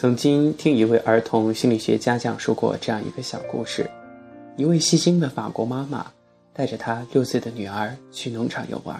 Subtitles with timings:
[0.00, 3.86] 曾经听一位儿童心理学家讲述过这样一个小故事：
[4.56, 6.10] 一位细心的法国妈妈
[6.54, 8.98] 带着她六岁的女儿去农场游玩，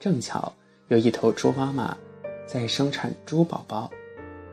[0.00, 0.52] 正巧
[0.88, 1.96] 有一头猪妈妈
[2.44, 3.88] 在生产猪宝宝。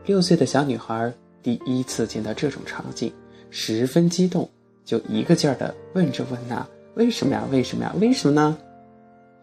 [0.06, 3.12] 六岁的小女孩第一次见到这种场景，
[3.50, 4.48] 十分激动，
[4.86, 7.44] 就一个劲儿的问着问呐：“为什么呀？
[7.50, 7.92] 为什么呀？
[8.00, 8.56] 为什么呢？”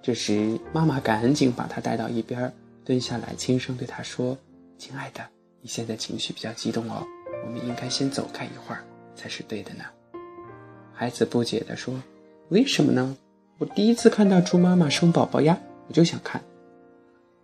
[0.01, 2.53] 这时，妈妈赶紧把她带到一边，
[2.85, 4.39] 蹲下来轻声对她说
[4.79, 5.21] ：“亲爱的。”
[5.61, 7.05] 你现在情绪比较激动哦，
[7.45, 8.85] 我们应该先走开一会儿
[9.15, 9.85] 才是对的呢。
[10.93, 11.95] 孩子不解地说
[12.51, 13.17] ：“为什么呢？
[13.59, 16.43] 我第一次看到猪妈妈生宝宝呀，我就想看。”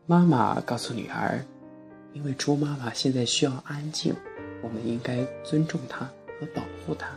[0.07, 1.45] 妈妈告诉女儿
[2.13, 4.15] ：“因为猪妈妈现在需要安静，
[4.63, 6.01] 我们应该尊重她
[6.39, 7.09] 和保护她。”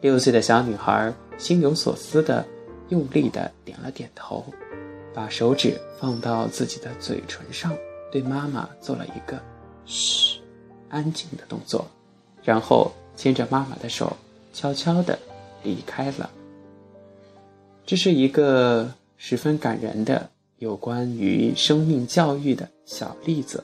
[0.00, 2.46] 六岁的小女孩心有所思的
[2.90, 4.44] 用力的点了点头，
[5.14, 7.72] 把手指放到自己的嘴唇上，
[8.12, 9.40] 对妈妈做了一个。
[9.86, 10.40] 嘘，
[10.88, 11.86] 安静的动作，
[12.42, 14.16] 然后牵着妈妈的手，
[14.52, 15.18] 悄悄的
[15.62, 16.30] 离开了。
[17.86, 23.62] 这是一个十分感人的有关于生命教育的小例子。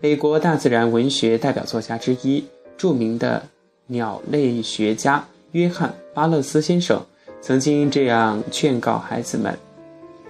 [0.00, 2.44] 美国大自然文学代表作家之一、
[2.76, 3.48] 著名的
[3.86, 7.00] 鸟类学家约翰·巴勒斯先生，
[7.40, 9.58] 曾经这样劝告孩子们：“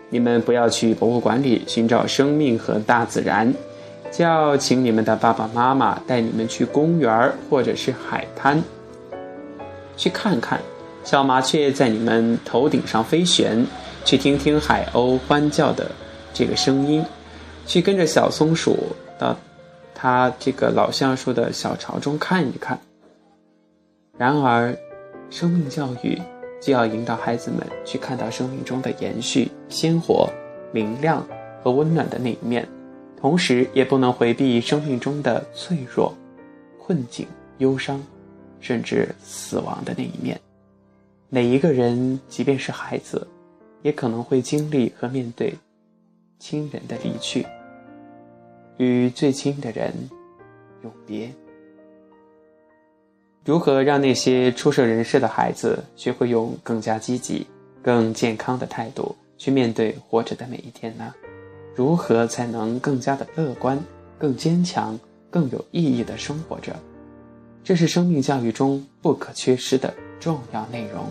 [0.09, 3.53] 你们不要去博物馆里寻找生命和大自然。”
[4.11, 8.63] 叫请你们的爸爸妈妈带你们去公园或者是海滩，
[9.97, 10.61] 去看看
[11.05, 13.67] 小麻雀在你们头顶上飞旋，
[14.05, 15.91] 去听听海鸥欢叫的
[16.33, 17.05] 这个声音，
[17.67, 18.77] 去跟着小松鼠
[19.19, 19.37] 到
[19.95, 22.79] 它这个老橡树的小巢中看一看。
[24.19, 24.75] 然而，
[25.29, 26.21] 生命教育
[26.61, 30.29] 就要引导孩子们去看到生命中的延续、鲜活、
[30.73, 31.23] 明亮
[31.63, 32.67] 和温暖的那一面。
[33.21, 36.15] 同时，也不能回避生命中的脆弱、
[36.79, 37.27] 困境、
[37.59, 38.03] 忧伤，
[38.61, 40.39] 甚至死亡的那一面。
[41.29, 43.27] 每一个人，即便是孩子，
[43.83, 45.55] 也可能会经历和面对
[46.39, 47.45] 亲人的离去，
[48.77, 49.93] 与最亲的人
[50.83, 51.33] 永别。
[53.45, 57.47] 如何让那些初涉人世的孩子学会用更加积极、
[57.83, 61.15] 更健康的态度去面对活着的每一天呢？
[61.77, 63.79] 如何才能更加的乐观、
[64.19, 64.99] 更坚强、
[65.31, 66.75] 更有意义的生活着？
[67.63, 71.05] 这是生命教育中不可缺失的重要内容。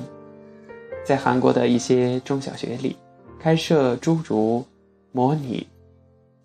[1.05, 2.95] 在韩国的一些中小学里，
[3.39, 4.65] 开设诸如
[5.11, 5.67] 模拟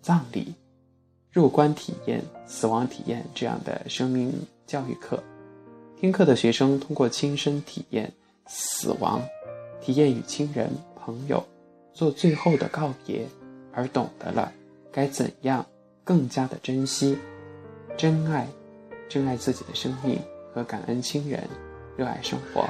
[0.03, 0.53] 葬礼、
[1.31, 4.31] 入关体验、死亡体验这样的生命
[4.67, 5.21] 教育课。
[5.99, 8.11] 听课的学生通过亲身体验
[8.45, 9.19] 死亡，
[9.81, 11.43] 体验与亲人、朋友
[11.91, 13.25] 做最后的告别。
[13.73, 14.51] 而懂得了
[14.91, 15.65] 该怎样
[16.03, 17.17] 更加的珍惜、
[17.97, 18.47] 珍爱、
[19.07, 20.19] 珍爱自己的生命
[20.53, 21.41] 和感恩亲人、
[21.95, 22.65] 热爱生活。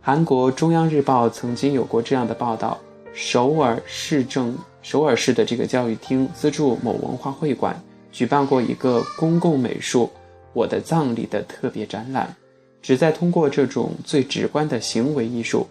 [0.00, 2.78] 韩国中央日报曾经有过这样的报道：
[3.12, 7.80] 首尔市政首尔市的这个教育厅资助某文化会馆
[8.10, 10.06] 举办过一个公共美术
[10.54, 12.34] 《我的葬礼》的特别展览，
[12.80, 15.66] 旨在通过这种最直观的行为艺术，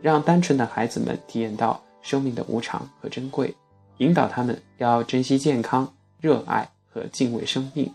[0.00, 1.82] 让单纯的孩子们体验到。
[2.02, 3.54] 生命的无常和珍贵，
[3.98, 5.90] 引导他们要珍惜健康、
[6.20, 7.90] 热爱和敬畏生命。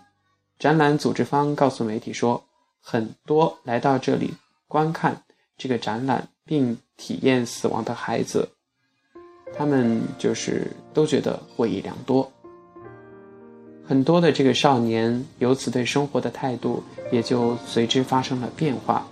[0.58, 2.44] 展览组织方告诉媒体说，
[2.82, 4.34] 很多来到这里
[4.68, 5.22] 观看
[5.58, 8.50] 这个展览并体验死亡的孩子，
[9.56, 12.32] 他们就是都觉得获益良多。
[13.86, 19.08] 很多的这个少年由此对生活的态度也就随之发生了变化。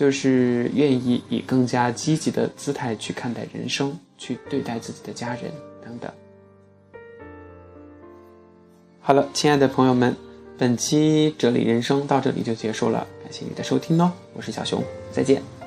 [0.00, 5.52] 就是愿意以更加积极的姿态去看待人生，去对待自己的家人
[5.84, 6.10] 等等。
[8.98, 10.16] 好了，亲爱的朋友们，
[10.56, 15.59] 本期哲理人生到这里就结束了，感谢你的收听哦，我是小熊，再见。